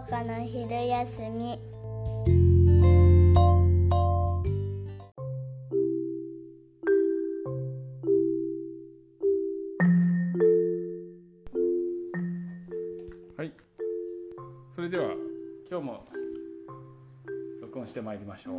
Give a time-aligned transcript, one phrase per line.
[0.00, 1.58] ばかな昼休み。
[13.36, 13.52] はい。
[14.74, 15.12] それでは
[15.70, 16.06] 今日も
[17.60, 18.54] 録音してまいりましょう。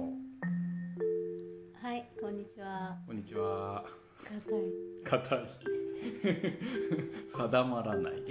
[1.83, 2.99] はい、こんにちは。
[3.07, 3.83] こんにちは。
[4.23, 4.39] 硬い。
[5.03, 5.70] 硬い
[7.31, 8.13] 定まらない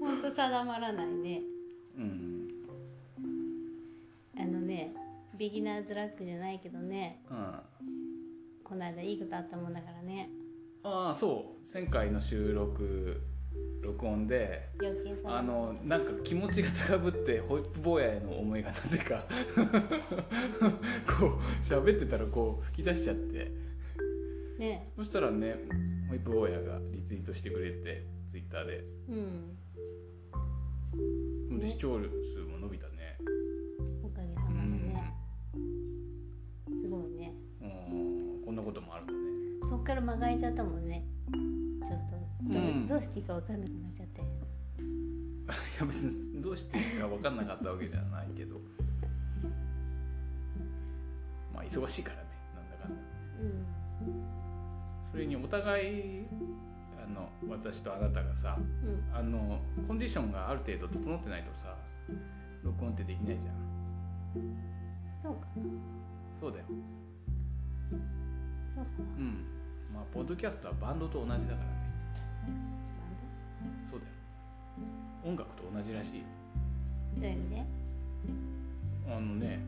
[0.00, 1.42] 本当定まらないね。
[1.96, 2.48] うん
[4.36, 4.94] あのね、
[5.36, 7.64] ビギナーズラックじゃないけどね、うんあ
[8.62, 10.28] この間いいことあったもんだからね。
[10.82, 13.20] あそう前回の収録
[13.82, 14.68] 録音で。
[15.24, 19.24] あのなんか気持ちが高ぶってホイップ坊やへの思いがなぜか
[21.18, 23.50] こう喋ってたらこう吹き出しちゃって
[24.58, 25.54] ね、そしたらね
[26.08, 28.84] ホイップ坊やがリツイートしてくれてツイッターで。
[29.08, 29.56] うん、
[31.58, 31.70] でね。
[31.70, 33.18] 視聴数も伸びたね。
[34.02, 34.92] おかげさうまでん。
[34.92, 35.14] ね。
[36.82, 37.34] すごいね。
[37.62, 38.42] うん。
[38.44, 39.18] こんなこともあるのね。
[39.68, 41.04] そっから間が空いちゃったもんね。
[41.86, 42.16] ちょっと。
[42.52, 42.88] どう,、うん。
[42.88, 44.20] どうしていいかわかんなくなっちゃって。
[44.22, 44.24] い
[45.80, 48.60] や別にどうしていいか分かんなかったわけじゃないけど。
[51.54, 52.28] まあ忙しいからね。
[52.54, 53.02] なんだかんだ。
[53.40, 53.66] うん、
[55.10, 56.26] それにお互い
[57.02, 61.74] あの私とあなたがさうん、あのコンディションがある程度整ってないとさ
[62.62, 63.54] 録音ってできないじゃん。
[65.22, 65.62] そうかな。
[66.40, 66.64] そうだよ。
[67.90, 68.04] そうか
[68.80, 69.04] な。
[69.16, 69.44] うん。
[69.94, 71.54] まあポッドキャストはバンドと同じだからね。
[73.90, 74.12] そうだよ。
[75.24, 76.22] 音楽と同じらしい。
[77.16, 77.64] どういう意味で？
[79.08, 79.60] あのね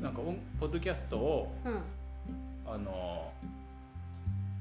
[0.00, 1.82] なんか音ポッドキャストをうん、
[2.66, 3.32] あの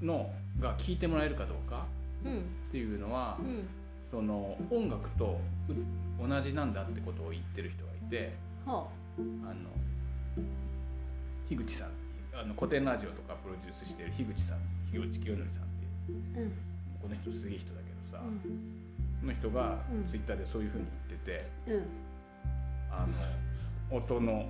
[0.01, 1.85] のが聞いてもらえるかどうか
[2.25, 3.67] うん、っていうのは、うん。
[4.09, 8.33] その音楽とう同じなんだってことを言ってる人がいて
[8.65, 9.55] ほあの
[11.49, 11.89] 樋口さん
[12.33, 14.59] あの古典ラジオとかプロデュースしてる樋口さん
[14.91, 16.41] 樋口清則さんっていうう。
[16.43, 16.51] うん、
[17.01, 18.39] この人すげえ人だけどさ、うん、
[19.19, 21.85] この人がうんツイッターでそういうふうに言ってて、うん。
[22.89, 23.05] あ
[23.91, 24.45] の音の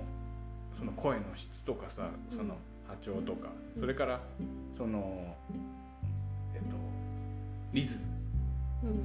[0.78, 2.54] その声の質とかさその
[2.88, 4.20] 波長とか、それから
[4.76, 5.36] その
[6.54, 6.76] えっと
[7.72, 8.02] リズム
[8.84, 9.04] うん、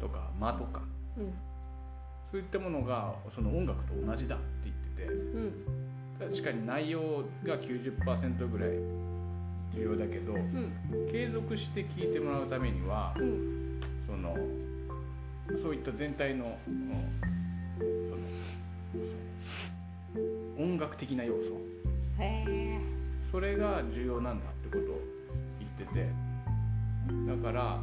[0.00, 0.82] とか間とか
[1.16, 1.32] うん、
[2.30, 4.76] そういったものがその音楽と同じだって言っ
[5.08, 5.50] てうん、
[6.18, 8.70] て確かに内容が90%ぐらい
[9.74, 10.72] 重要だけどうん、
[11.10, 14.36] 継続して聴いてもらうためにはうん、その
[15.62, 16.90] そういった全体のうん
[17.78, 17.84] そ
[20.18, 20.24] の
[20.64, 21.60] 音楽的な要素。
[23.32, 25.00] それが重要なんだってことを
[25.58, 26.06] 言ってて
[27.26, 27.80] だから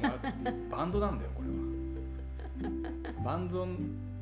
[0.00, 1.54] まバンドなんだよこれは
[3.24, 3.66] バンド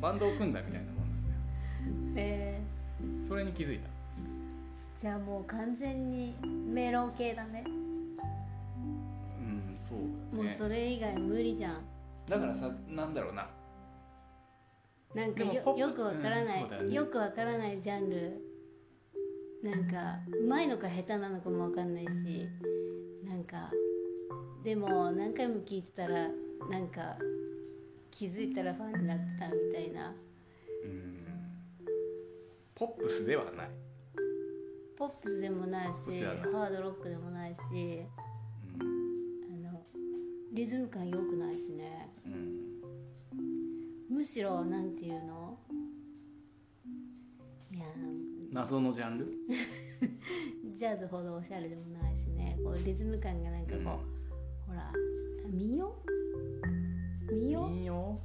[0.00, 2.62] バンドを組んだみたいなもんなんだよへえ。
[3.28, 3.88] それに気づいた
[5.02, 7.64] じゃあもう完全にメロン系だね。
[7.66, 7.70] う
[9.42, 9.98] んそう
[10.36, 11.76] もうだねそれ以外無理じゃん。
[12.28, 13.46] だからさなんだろうな
[15.14, 18.47] なんかよよくわからない、うんねよくわからないジャンル。
[19.62, 22.48] なんかうまいのか下手なのかもわかんないし、
[23.24, 23.70] なんか
[24.64, 26.28] でも何回も聞いてたら
[26.70, 27.16] なんか
[28.10, 30.14] 気づいたらファンになってたみたいな。
[30.84, 31.24] うん。
[32.74, 33.70] ポップスではない、
[34.96, 35.92] ポップスでもないし、
[36.22, 37.56] ハードロックでもないし、
[38.80, 38.88] うん
[39.68, 39.82] あの
[40.52, 42.08] リズム感良くないしね。
[42.24, 45.58] うん、むしろなんていうの？
[47.72, 47.86] いや
[48.50, 49.26] 謎のジャンル？
[50.74, 52.56] ジャズほどおしゃれでもないしね。
[52.64, 54.90] こうリズム感がなんかこう、ほら
[55.50, 55.94] 民謡
[57.30, 58.20] 民謡民謡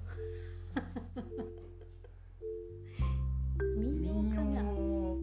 [3.75, 4.62] 民謡かな。
[4.62, 5.17] 謡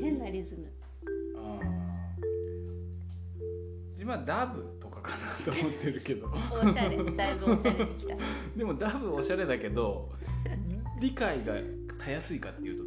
[0.00, 0.72] 変なリズム。
[1.36, 1.64] あー。
[3.92, 6.28] 自分はダブとかかなと思ってるけど。
[6.28, 6.96] おしゃれ。
[7.16, 8.16] だいぶおしゃれにきた。
[8.56, 10.10] でもダブおしゃれだけど
[11.00, 11.54] 理解が
[11.98, 12.83] たやすいかっていうと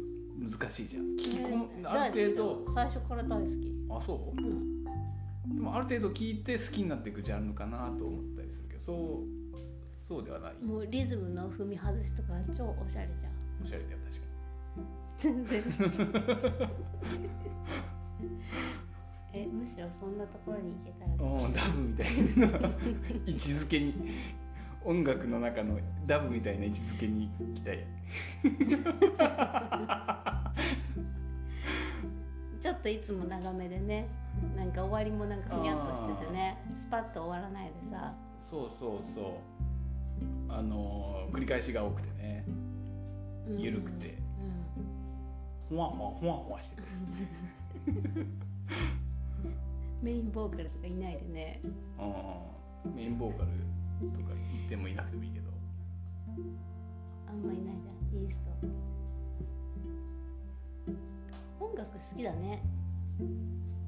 [0.50, 1.04] 難しいじゃん。
[1.16, 2.72] 聞き込むある程度。
[2.72, 3.72] 最初から大好き。
[3.90, 4.40] あそう？
[4.40, 4.84] うん。
[5.54, 9.58] でもある程度聞いて好きになっていくジャンルかなと思ったりするけどそう
[10.08, 10.54] そうではない。
[10.62, 13.32] もうリズムの踏み外しとか超おしゃれじゃん。
[13.64, 14.26] おしゃれだよ確か
[15.18, 15.62] 全然。
[19.34, 22.06] えむしろそんなところに行けたらにさおダブみたい
[22.60, 22.68] な。
[23.26, 23.94] 位置づけに
[24.88, 27.84] 音楽の中のダブみたいな位置づけに行きたい。
[32.58, 34.08] ちょっといつも長めでね
[34.56, 38.14] なんか終わりもなんかふにゃっとしててねスパッと終わらないでさ。
[38.50, 39.24] そうそうそう。
[40.48, 42.46] あのー繰り返しが多くてね。
[43.46, 43.58] うん。
[43.60, 44.16] 緩くて。
[45.70, 45.76] うん。
[45.76, 46.82] ほわほわほわほわしてて。
[50.00, 51.60] メインボーカルとかいないでね。
[51.98, 53.50] うんメインボーカル
[54.00, 55.50] とか言ってもいなくてもいいけど。
[57.26, 58.50] あんまいないじゃんイースト。
[61.64, 62.62] 音楽好きだね。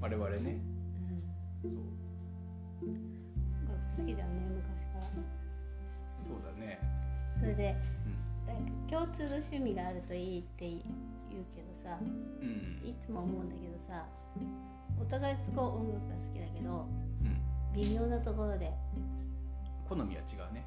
[0.01, 0.59] 我々ね。
[1.65, 1.69] うん。
[1.69, 1.73] そう。
[2.83, 2.93] 音
[3.69, 5.05] 楽好きだよね昔から。
[5.07, 6.79] そうだね。
[7.41, 7.77] それで
[8.91, 10.83] 共通の趣味があるといいって言う
[11.55, 12.09] けどさうん
[12.83, 12.89] うん。
[12.89, 14.05] いつも思うんだけどさ
[15.01, 16.87] お互いすごい音楽が好きだけど
[17.23, 17.41] うん。
[17.73, 18.73] 微妙なところで
[19.91, 20.65] 好みは違うね。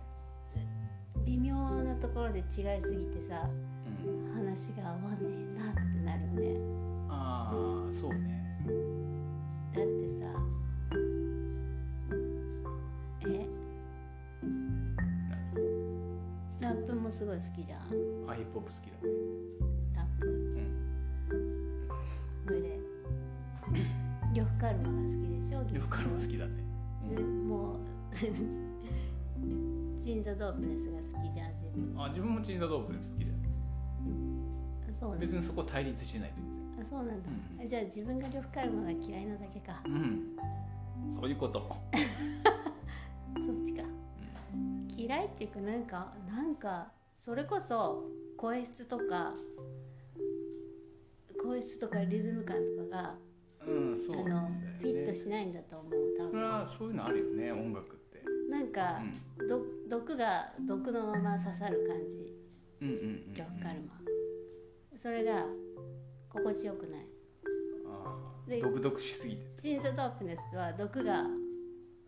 [1.25, 2.59] 微妙なところで違いす
[2.93, 3.49] ぎてさ
[4.05, 4.33] うん。
[4.35, 6.59] 話が合わねえなってなるよね。
[7.09, 7.53] ああ
[8.01, 8.43] そうね。
[9.73, 9.89] だって
[10.21, 10.27] さ
[13.29, 13.47] え？
[16.59, 17.79] ラップもすごい好きじゃん。
[18.29, 19.09] あヒップホップ好きだね。
[19.95, 20.27] ラップ？
[20.27, 20.29] う
[21.37, 21.87] ん。
[22.45, 22.79] それで
[24.35, 25.63] 呂布カルマが好きでしょ？
[25.63, 26.51] 呂布カルマ好きだね。
[27.15, 27.77] でもう
[30.03, 32.03] ジンザドープネスが好きじゃん自分。
[32.03, 33.37] あ自分もチンザドープ好きだよ。
[34.89, 35.25] あそうなんだ。
[35.25, 36.33] 別にそこ対立してない。
[36.75, 37.29] 全あそうなんだ、
[37.59, 37.65] うん。
[37.65, 39.81] あじゃあ自分が呂布カルマが嫌いなだけか。
[39.85, 41.13] 然うん。
[41.13, 41.59] そういうこと。
[43.35, 43.83] そっちか。
[44.89, 46.91] 嫌いっていうかなんかなんか
[47.21, 48.03] それこそ
[48.37, 49.33] 声質とか
[51.41, 53.15] 声質とかリズム感とかが
[53.65, 54.77] うんそうあのなんだよね。
[54.81, 56.31] フィットしないんだと思う多分。
[56.31, 58.02] それはそういうのあるよね音楽って
[58.63, 59.01] なんか、
[59.49, 62.33] ど毒が毒のまま刺さる感じ。
[62.81, 63.33] うんうんうんうん。
[63.33, 63.99] 呂布カルマ
[64.97, 65.45] それが
[66.29, 67.05] 心地よくない。
[67.85, 68.05] あ
[68.47, 69.61] あで独々しすぎて。
[69.61, 71.25] チーズドープネスは毒が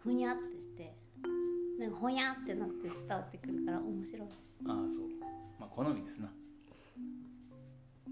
[0.02, 0.96] ふにゃってして
[1.78, 4.28] なんかほにゃってなって伝わってくるから面白い。
[4.68, 5.10] ああそう。
[5.60, 6.32] まあ好みですな。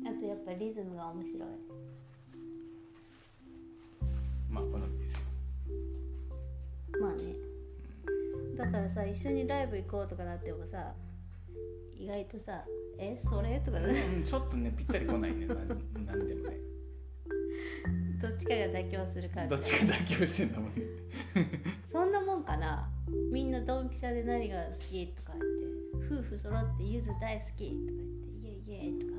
[0.06, 1.40] あとやっぱリズムが面白い。
[4.50, 5.22] まあ好みですよ。
[7.00, 7.43] まあね
[8.58, 10.94] だからさ一緒にライブ行こうとかなってもさ
[11.98, 12.64] 意外とさ
[13.00, 15.46] 「えそれ?」とかねうんちょっとねぴったり来ないね。
[15.48, 16.58] な んなんでもね
[18.22, 20.82] どっちかが妥協する感じどっちが妥協してんだもんね。
[21.92, 22.90] そんなもんかな。
[23.32, 27.92] みんなドンピシャで何が好きとか言って夫婦揃ってゆず大好きとか
[28.42, 29.14] 言ってイエイイエイとか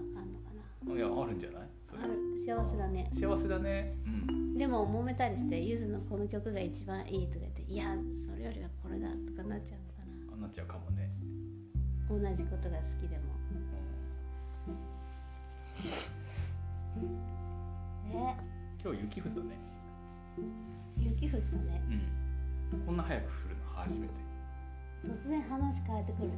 [0.86, 1.68] いやあるんじゃない？
[2.02, 2.38] ある。
[2.38, 3.10] 幸せだね。
[3.14, 3.96] 幸せだね。
[4.06, 4.58] うん。
[4.58, 7.96] でも揉めたりしてゆずのこの曲が一番いいとか言っていや
[8.28, 11.10] それよりはこれだとかなっちゃうのかあなっちゃうかもね、
[12.08, 13.34] な同じことが好きでも。
[18.12, 18.36] ね。
[18.82, 19.58] 今日雪降ったね。
[20.98, 21.82] 雪降ったね。
[22.72, 22.80] うん。
[22.86, 24.12] こんな早く降るの初めて。
[25.04, 26.30] 突然話変えてくる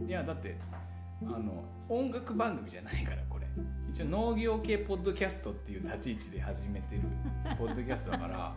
[0.00, 0.56] じいやだって
[1.26, 3.46] あの音楽番組じゃないからこれ。
[3.92, 7.02] 一応農業系ポッドキャストっていう立ち位置で始めてる
[7.56, 8.54] ポッドキャストだから。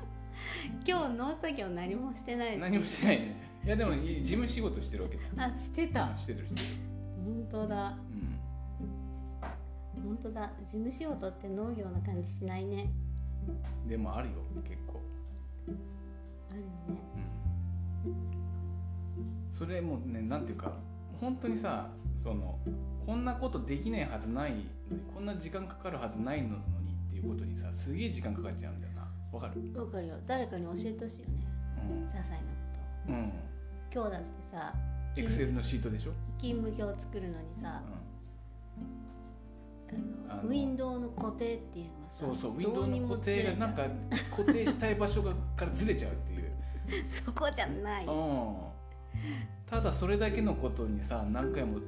[0.88, 3.36] 今日農作業何もしてないし何もしてないね。
[3.66, 5.54] いやでもい事務仕事してるわけじゃん。
[5.54, 6.04] あしてた。
[6.12, 6.68] うんしてるしてる。
[7.25, 7.98] 本当だ。
[9.98, 10.04] うん。
[10.04, 10.52] 本当だ。
[10.66, 12.90] 事務仕事って農業な感じしないね。
[13.88, 15.02] でもあるよ結構。
[16.50, 17.02] あるよね。
[18.06, 18.38] うん。
[19.52, 20.78] それもねなんていうか
[21.19, 21.90] 本当にさ
[22.24, 22.57] その
[23.06, 24.66] こんなことできないはずないのに
[25.14, 26.57] こんな時間かかるはずないのにっ
[27.12, 29.07] ていうことにさすげえ時間かかっちゃうんだよな。
[29.31, 29.80] わかる？
[29.80, 30.16] わかるよ。
[30.28, 31.47] 誰かに教えてほしいよね。
[32.14, 32.44] 些細なこ
[33.07, 33.14] と。
[33.14, 33.18] うん。
[33.19, 33.31] うん
[33.94, 34.74] 今日だってさ
[35.16, 37.88] エクセルのシートでしょ、勤務表作るのにさあの
[40.30, 40.45] あの。
[40.50, 41.86] ウィンドウの固定っていう
[42.21, 43.83] のがさそうそうウィンドウの固定がなんか
[44.36, 46.52] 固定したい場所がからずれちゃうっていう、
[47.09, 48.06] そこじゃない。
[48.06, 48.12] うん、
[49.69, 51.80] ただそれだけのことにさ何回も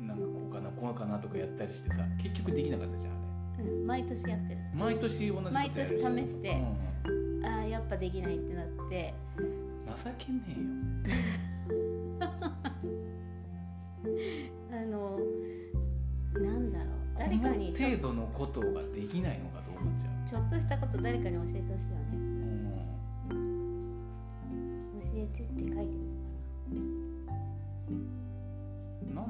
[0.00, 3.16] なんかこうかなこうかなとかやったりしてさ結局できなかったじゃんあ
[3.60, 4.60] うん毎年やってる。
[4.60, 5.88] れ毎年同じことやる毎年
[6.26, 6.50] 試して
[7.06, 9.14] うんあーやっぱできないってなって。
[10.04, 10.38] 情けね
[14.72, 15.18] あの
[16.40, 16.88] なんだろう。
[17.18, 20.28] え誰よかに程度のことができないのかと思っちゃう。
[20.28, 22.16] ちょっとしたこと誰かに教えてほしいよね。
[23.30, 24.00] うん。
[25.02, 26.11] 教えてって書いてみ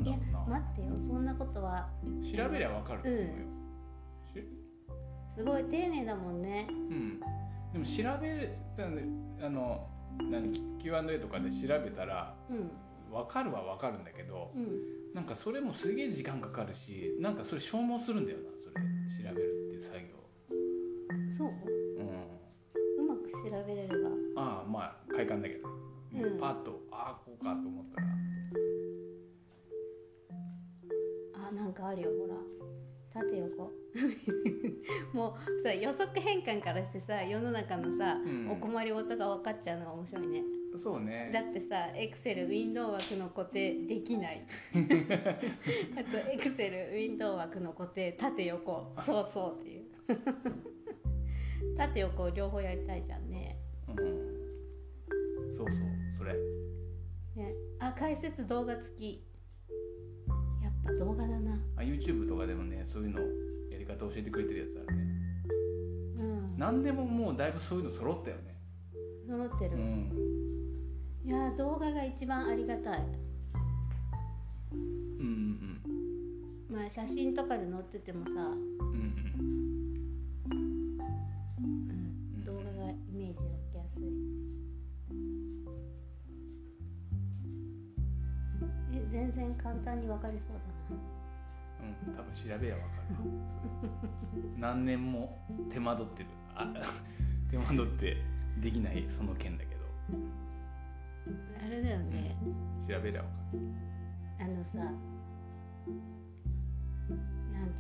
[0.05, 0.61] だろうな。
[0.61, 0.97] 待ってよ。
[0.97, 1.89] そんなことは。
[2.05, 3.27] 調べりゃわかると思うよ、
[4.35, 4.45] し？
[5.37, 6.67] すごい丁寧だもんね。
[6.71, 7.21] うん、
[7.73, 8.51] でも調べる
[9.43, 9.89] あの
[10.31, 12.71] 何 Q&A とかで調べたらうん。
[13.11, 15.15] 分かるは分かるんだけどうん。
[15.15, 20.05] なんかそれもすげえ時間かかるしなんかそれ消耗するんだよなそれ調べるっていう作業。
[21.37, 21.49] そう？
[21.49, 23.07] うん。
[23.07, 23.95] うまく調べれれば。
[24.37, 25.69] ああまあ快感だけど、
[26.15, 26.39] うん。
[26.39, 26.81] パッと
[31.57, 32.35] よほら。
[33.13, 33.71] 縦横。
[35.13, 38.51] もうさ予測変換からしてさ世の中のさ、うん。
[38.51, 40.43] お困りごとが分かっちゃうのが面白いね。
[40.83, 41.31] そうね。
[41.33, 44.47] だってさエクセルウィンドウ枠の固定できない。
[44.73, 48.95] あとエクセルウィンドウ枠の固定縦横。
[49.05, 49.85] そうそうっていう。
[51.77, 53.59] 縦横両方やりたいじゃんね。
[53.89, 53.97] うん。
[55.55, 55.79] そうそう
[56.17, 56.35] それ。
[57.37, 57.55] ね。
[57.79, 59.32] あ解説動画付き
[60.85, 61.59] やっぱ動画だな。
[61.77, 63.21] あ YouTube とかでもねそういうの
[63.71, 65.03] やり方教えてくれてるやつあるね。
[66.19, 66.59] うん。
[66.59, 68.55] 何でももうだいぶそういうの揃ったよね。
[69.29, 70.13] 揃ってる、うん。
[71.25, 73.03] いやー動画が一番ありがたい。
[74.73, 75.83] うんうん
[76.69, 78.57] まあ写真とかで載っててもさ、うんうん
[81.61, 81.65] う
[82.39, 84.05] ん、動画がイメージ湧きやすい。
[88.95, 90.72] え全然簡単に分かりそううん
[92.17, 93.17] 多分調べりゃわかる
[94.59, 95.39] 何年も
[95.73, 96.29] 手間取ってる。
[96.55, 96.73] あ
[97.51, 98.17] 手間取って
[98.61, 99.83] できないその件だけど。
[101.65, 102.37] あれだよね、
[102.89, 103.59] 調べりゃわかる。
[104.41, 105.05] あのさなんて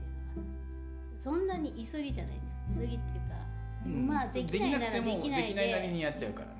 [0.04, 1.22] いうのかな。
[1.22, 2.40] そんなに急ぎじゃないね
[2.78, 3.34] 急ぎっていうか、
[3.86, 4.06] うん。
[4.06, 5.48] まあできないならでもきないで。
[5.48, 6.52] きないなりでにやっちゃうからね。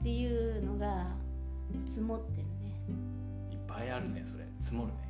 [0.00, 1.08] っていうのが
[1.88, 2.80] 積もってるね、
[3.50, 4.46] いっぱいあるねそれ。
[4.60, 4.98] 積もるね。
[5.00, 5.09] う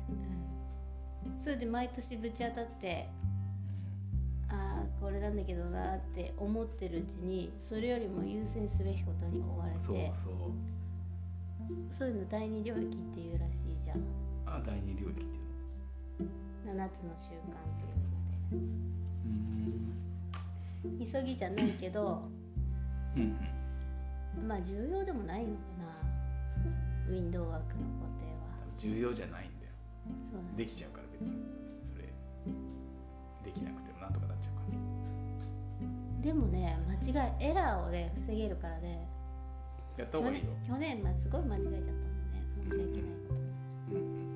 [1.43, 3.07] それで毎年ぶち当たって
[4.49, 10.51] ああこれなんだけどなって思ってるうちにそれよりも優先すべきことに追われてそうそう。
[11.89, 13.99] そういうの第二領域っていうらしいじゃん。
[14.45, 15.25] あ第二領域ってい
[16.19, 16.83] うの。
[16.83, 18.61] 7つの習慣っていう
[19.25, 19.93] うん。
[20.93, 22.23] ので急ぎじゃないけど
[23.15, 23.37] うん
[24.37, 24.47] うん。
[24.47, 25.59] まあ重要でもないのか
[27.05, 27.09] な。
[27.09, 28.31] ウィンドウワークの工程は。
[28.77, 29.71] 重要じゃないんだよ。
[30.57, 32.03] できちゃうから別にそれ
[33.43, 34.61] できなくてもなんとかなっちゃうか。
[34.61, 39.07] らでもね間違いエラーをね防げるからね。
[39.97, 40.43] 去年やった方がいいよ。
[40.67, 42.43] 去年、まあ、すごい間違えちゃったもんね。
[42.69, 43.39] 申し訳ないことね
[43.91, 44.30] うん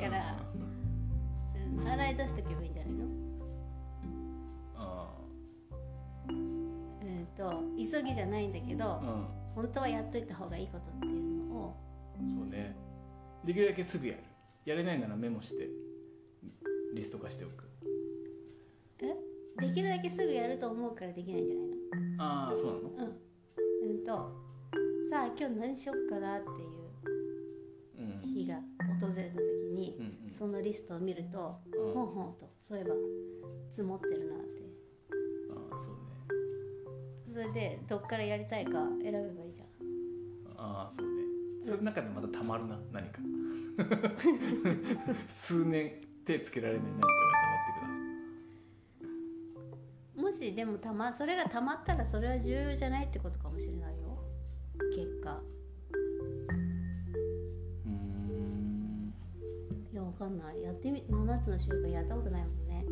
[0.00, 3.04] から、うん洗い出しとけばいいんじゃないの？
[4.76, 5.14] あ
[7.02, 9.26] えっ、と急ぎじゃないんだけど、ーうん。
[9.54, 11.76] 本当はやっといた方がいいことっていうのを。
[12.18, 12.76] そうね。
[13.44, 14.20] できるだけすぐやる。
[14.66, 15.68] やれないならメモして
[16.94, 17.68] リスト化しておく。
[19.00, 19.16] え？
[19.66, 21.66] できるだけすぐやると思うからできないんじゃない
[22.16, 22.24] の？
[22.24, 22.78] ああそうなの？
[22.88, 23.90] うん。
[23.90, 24.10] うんと
[25.10, 26.79] さあ今日何しよっかなっていう
[30.40, 31.92] そのリストを見るとうん。
[31.92, 32.94] ほんほんとそういえば
[33.72, 34.62] 積もってるなって。
[35.50, 36.00] ああそうね。
[37.30, 38.70] それでどっからやりたいか
[39.02, 39.66] 選べばいいじゃん。
[40.56, 41.12] ああそうね。
[41.66, 43.18] その中でまたたまるな何か。
[45.28, 45.92] 数年
[46.24, 47.42] 手つけられない何かがた
[50.22, 54.18] まってもしでもたまそれがたまったらそれは重要じゃないってことかもしれないよ。
[54.96, 55.38] 結果
[60.20, 60.62] かんない。
[60.62, 62.84] やってみ7つの習慣やったことないもんね。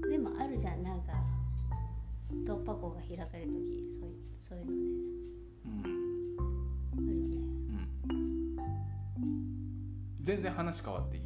[0.00, 0.10] うん。
[0.10, 0.82] でもあるじゃん。
[0.82, 1.12] なんか
[2.46, 4.78] 突破口が開かれる時そういうそういうのね。
[5.66, 5.82] うん。
[6.92, 7.36] あるよね。
[8.08, 8.56] うん。
[10.22, 11.22] 全然話変わっていい？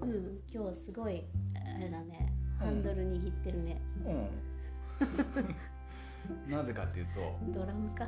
[0.00, 0.40] うん。
[0.50, 2.32] 今日すごいあれだね。
[2.34, 4.10] うんハンドル握ってるね、う
[6.50, 6.52] ん。
[6.52, 8.04] なぜかっていうとドラムか。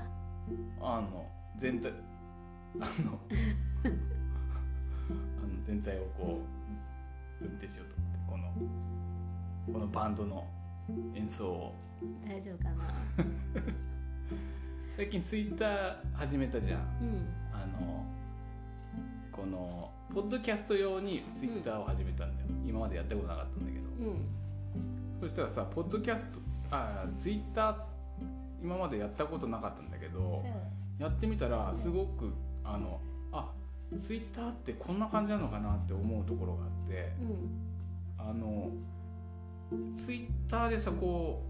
[0.80, 1.90] あの全体
[2.78, 3.18] あの
[3.82, 3.88] あ
[5.47, 6.42] の全体をこ
[7.40, 8.59] う運転しようと思って
[9.66, 10.47] このこのバンドの
[11.14, 11.75] 演奏を。
[12.28, 12.92] 大丈夫かな。
[14.99, 16.80] 最近ツイッター始めたじゃん。
[16.80, 17.26] うん。
[17.54, 18.04] あの
[19.30, 24.42] このポッドキャスト用にツイッターを始めたんだよ、今までやったことなかったんだけど、うん
[25.23, 26.41] そしたらさポッドキャスト
[26.73, 27.76] あツイッター
[28.61, 30.45] 今までやったことなかったんだけど、
[30.99, 32.33] やってみたらすごく
[32.64, 33.00] あの
[33.31, 33.49] あ
[34.05, 38.31] ツイッターってこんな感じなのかなって思うところがあってうん。
[38.31, 38.71] あの
[40.05, 41.41] ツイッターでさこ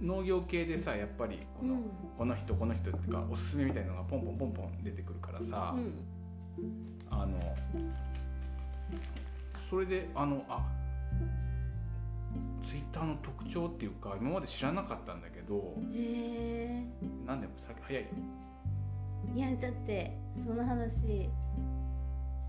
[0.00, 1.82] 農業系でさやっぱりこの,、うん。
[2.18, 5.94] この人この人っていうかおすすめみたいなのがポンポンポンポン出てくるからさ、うん。
[7.10, 7.38] あの
[9.70, 10.66] それであのあ
[12.62, 16.84] ツイッターの特徴っていうか今まで知らなかったんだけどへえ
[17.26, 18.08] 何でも先早いよ。
[19.34, 21.28] いやだってその話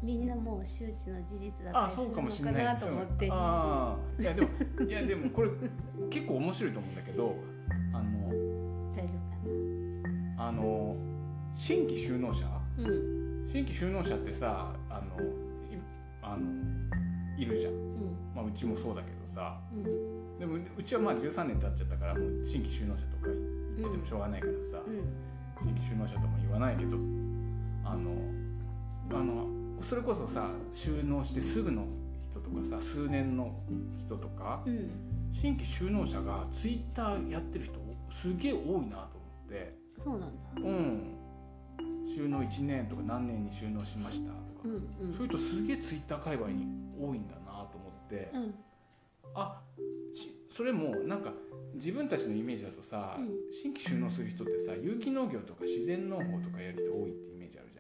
[0.01, 3.29] みんなもう周知の事実だったりあそうかもしするれないのかなと思って。
[3.32, 4.50] ああいやでも
[4.89, 5.50] いやでもこれ
[6.10, 7.36] 結構面白いと思うんだけど
[7.93, 8.27] あの
[8.96, 10.96] 大丈夫かあの
[11.53, 12.41] 新規就農者？
[12.41, 13.48] なうん。
[13.48, 15.79] 新規就農者ってさあのい
[16.22, 16.46] あの
[17.38, 18.17] いるじゃん、うん。
[18.36, 19.60] まあ、うちもそうだけどさ。
[19.74, 20.40] うん。
[20.40, 23.28] でもうちはまあ13年経っちゃったからもう新規就農者とか
[23.78, 24.94] 言ってもしょうがないからさ、うん。
[25.66, 26.98] 新規就農者とも言わないけど
[27.86, 28.12] あの
[29.12, 29.48] あの
[29.82, 31.86] それこそさ就農してすぐの
[32.32, 33.54] 人とかさ数年の
[34.06, 34.90] 人とかうん。
[35.34, 37.84] 新規就農者がツイッターやってる人
[38.22, 39.75] すげえ多いなと思って。
[39.98, 40.36] そうなんだ。
[40.56, 41.18] うん。
[42.08, 45.13] 就農1年とか何年に就農しましたとか、うんうん。
[45.18, 46.66] そういう人すげえツイッター界隈に
[47.02, 48.54] 多いんだなと思って、うん
[49.36, 49.62] あ
[50.13, 51.34] しそれもなんか
[51.75, 53.30] 自分たちのイメージだとさ、うん。
[53.51, 57.80] 新規就農する人ってさ有機農業とか自然農法とかやる人多いってイメージあるじ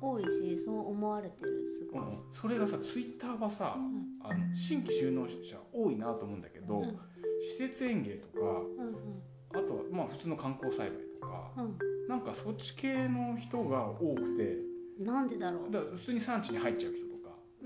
[0.00, 1.50] 多いしそう思われてる
[1.90, 2.14] すゃん、ごい。
[2.14, 4.06] うん、それがさツイッターはさ、ん。
[4.22, 6.98] あの新規就農者多いなと思うんだけど、うん。
[7.40, 9.22] 施設園芸とかうん
[9.54, 11.78] あとはまあ普通の観光栽培とかうん。
[12.08, 14.58] なんかそっち系の人が多くて
[14.98, 15.70] うんなんでだろう。
[15.70, 17.05] だ普通に産地に入っちゃう人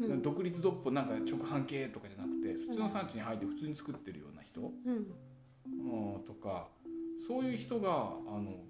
[0.07, 0.23] うん。
[0.23, 4.97] 独立独歩なんか直販系とかじゃなくて普通の産地に入って普通に作ってるような人、うん。
[6.16, 6.69] うん、とか
[7.26, 8.64] そういう人があの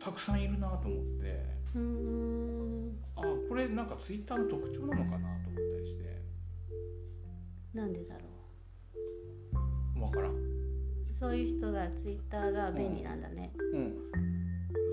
[0.00, 1.44] たくさんいるなと思って。
[1.74, 2.98] うーん。
[3.16, 6.18] あこれなんかツイッターの特徴なのかなと思ったりして。
[7.74, 8.28] なんでだろ
[9.94, 10.38] 分からん、う
[11.12, 13.52] そういう人がツイッターが便利なんだね。
[13.74, 13.96] うん、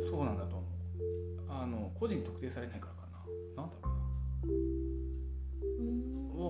[0.09, 0.71] そうなんだと思う。
[1.47, 3.07] あの個人特定されないからか
[3.55, 3.63] な。
[3.63, 3.94] なんだろう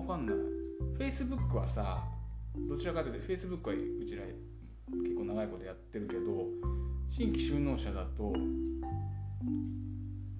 [0.00, 0.36] んうな分かんない。
[1.10, 2.04] Facebook はさ
[2.68, 4.22] どちらかというと Facebook はうちら
[5.02, 6.46] 結構長いことやってるけど
[7.10, 8.32] 新規就農者だと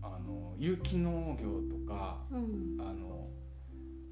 [0.03, 2.77] あの有機農業とかうん。
[2.81, 3.29] あの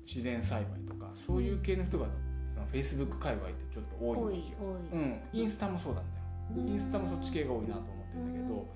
[0.07, 2.07] 自然栽培とかそういう系の人が
[2.55, 6.69] その Facebook 界隈ってちょっと多い気がするうん、インスタもそうなんだよ。
[6.69, 8.69] インスタもそっち系が多いなと思ってるんだけど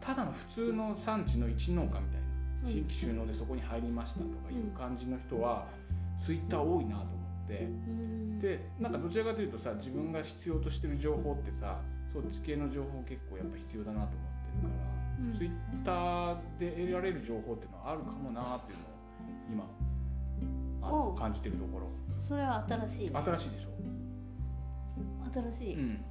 [0.00, 2.08] ただの普通の産地の一農家みたいな
[2.64, 2.72] うん。
[2.72, 5.66] 新規就農でそこに入りましたとかいう感じの人は
[6.24, 7.12] Twitter 多いなと思
[7.44, 7.64] って。
[7.64, 8.38] うん。
[8.40, 11.80] でなんかどちらかというとさ自分が必要としてる情報ってさ
[12.12, 15.90] そっち系の情報結構やっぱ必要だなと思ってるから、う
[16.32, 16.38] ん。
[16.38, 18.78] Twitter で得られる情報っていうのはあるかもなっていう
[19.56, 19.66] のを
[20.82, 21.86] 今感じてるところ。
[22.20, 23.20] それは新しいね。
[23.24, 23.70] 新しいでしょ、
[25.32, 26.04] 新しい、へうん。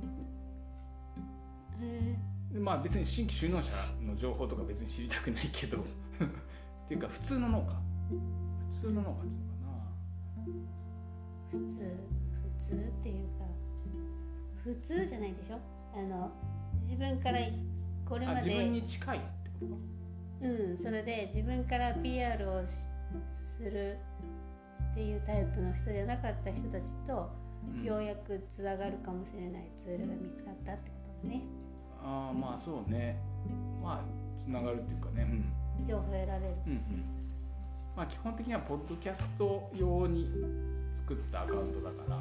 [1.82, 2.20] え。
[2.54, 5.78] でまあ別に新規就農者の情報とか別に知りたくないけど。
[6.86, 7.80] っていうか普通の農家。
[8.82, 9.59] 普通の農家っていうのか
[11.52, 11.98] 普通
[12.60, 13.46] 普通っていうか
[14.64, 15.58] 普通じゃないでしょ？
[15.96, 16.32] あの
[16.82, 17.40] 自分から
[18.08, 19.26] これまで自分に近いって
[19.60, 19.76] こと？
[19.76, 19.82] か
[20.42, 22.72] うんそれで自分から PR をし
[23.58, 23.98] する
[24.92, 27.30] っていうタイプの人じゃなかった人たちと
[27.76, 27.84] うん。
[27.84, 31.42] ようやくつながるかもしれないツールが見つかったってことだね。
[32.02, 33.18] ああまあそうね。
[33.84, 35.24] まあつながるっていうかね。
[35.80, 35.86] うん。
[35.86, 36.56] 情報得られる。
[36.68, 37.19] うんうん
[38.00, 40.32] まあ基本的にはポッドキャスト用に
[40.96, 42.18] 作ったアカウントだから。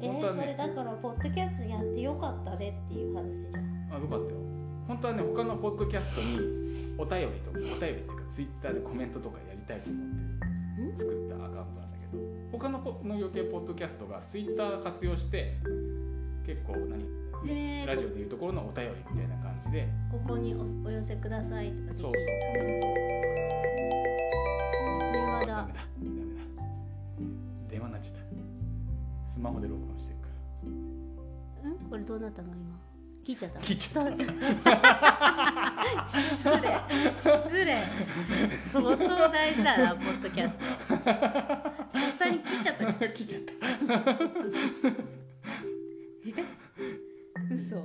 [0.00, 3.90] えーねそれだからポッドキャストやってよかったねっていう話じゃん。
[3.90, 4.38] あよかったよ。
[4.86, 15.58] 本当はね他のポッドキャストにお便りとかお便りっていうかツイッターでコメントとかやりたいと思って作ったアカウントなんだけど他のポ農業系ポッドキャストがツイッター活用して
[16.46, 17.02] 結構何
[17.84, 19.88] ラジオでいうところのお便りみたいな感じで。
[20.12, 21.98] ここにおお寄せくださいとかできる。
[21.98, 23.57] そうそう
[25.48, 25.78] ダメだ。
[25.80, 26.42] ダメだ。
[27.70, 28.20] 電話になっちゃった。
[29.32, 30.26] スマホで録音してるか
[31.64, 31.70] ら。
[31.70, 31.78] うん？
[31.88, 32.48] これどうなったの？
[32.52, 32.78] 今。
[33.24, 33.60] 切っちゃった？
[33.60, 34.10] 切っちゃった。
[36.08, 36.56] 失礼。
[37.44, 37.82] 失礼。
[38.72, 40.64] 相当大事だなポッドキャスト。
[41.94, 42.84] 実際に切っちゃった。
[42.86, 43.52] ね切っちゃった。
[47.54, 47.76] 嘘。
[47.76, 47.80] お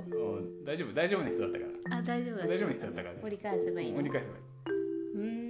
[0.66, 0.92] 大丈夫。
[0.92, 1.98] 大丈夫な人だったから。
[1.98, 2.36] あ大丈夫。
[2.38, 3.20] だ大丈夫な人だったからね。
[3.22, 3.98] 折り返せばいいの。
[3.98, 4.40] 折り返せばい
[5.14, 5.43] うーん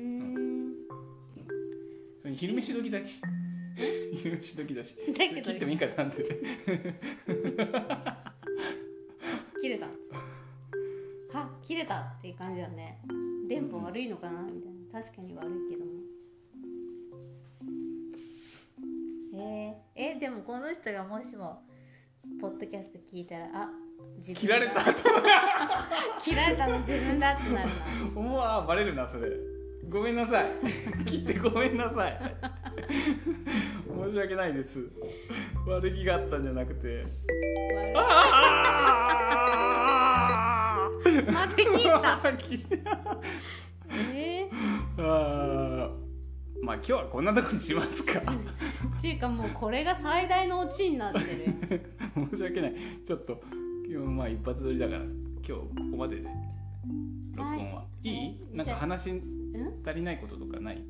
[2.34, 3.20] 昼飯時だし
[4.16, 4.94] 昼飯時だし。
[4.96, 5.42] だけど。
[5.42, 6.22] 切ってもいいかなって。
[6.22, 6.40] て
[9.60, 9.86] 切れた。
[11.36, 13.00] は切れたっていう感じだね。
[13.48, 15.02] 電波悪いのかなみたいな。
[15.02, 15.92] 確かに悪いけども。
[19.36, 21.62] えー、えでもこの人がもしも
[22.40, 23.68] ポッドキャスト聞いたらあ
[24.18, 24.40] 自分だ。
[24.40, 24.84] 切られた。
[26.22, 27.74] 切られたの自分だってなるな。
[28.14, 29.53] 思わバレるなそれ
[29.88, 30.46] ごめんなさい。
[31.06, 32.18] 切ってごめんなさい。
[34.06, 34.78] 申し訳ないです。
[35.66, 37.06] 悪気があったんじゃなくて。
[37.96, 38.48] あ
[41.30, 43.18] また切った。
[44.14, 44.48] え
[44.98, 46.64] あー。
[46.64, 48.12] まあ今日はこんなとこにしますか。
[48.20, 51.26] ー、っていうかもうこれが最大のオチになってる。
[52.30, 52.74] 申し訳ない。
[53.06, 53.40] ちょっと
[53.88, 55.10] 今日まあ一発撮りだから今
[55.42, 56.28] 日ここまでで。
[57.34, 58.08] 録音は、はい。
[58.08, 58.38] い、い？
[58.52, 59.43] なんか話うん
[59.86, 60.84] 足りないこととかない？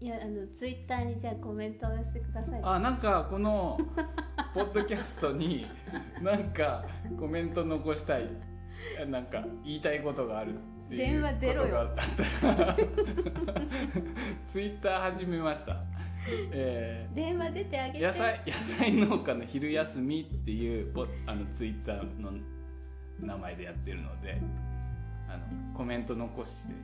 [0.00, 2.60] いやあのツイッターにじゃあコメントを寄せてください。
[2.62, 3.78] あなんかこの
[4.54, 5.66] ポッドキャストに
[6.22, 6.84] なんか
[7.18, 8.28] コメント残したい。
[9.08, 11.88] なんか言いたいことがあるっていう電話出ろよ。
[14.46, 15.82] ツイッター始めました、
[16.52, 18.06] え電話出てあげー、て。
[18.06, 22.32] 野菜野菜農家の昼休みっていうポあのツイッターの
[23.20, 24.38] 名前でやってるので
[25.28, 26.74] あのコメント残して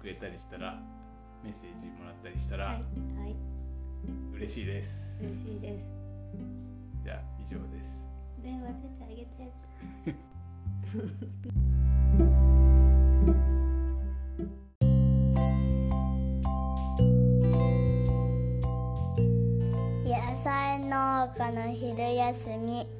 [0.00, 0.80] くれたりしたら
[1.44, 3.36] メッセージもらったりしたらはいはい。
[4.34, 4.88] 嬉しいです、
[5.20, 5.84] 嬉しいです。
[7.04, 7.84] じゃあ以上です。
[8.42, 9.52] 電話出てあげて。
[20.04, 20.88] 野菜農
[21.36, 22.99] 家の昼休み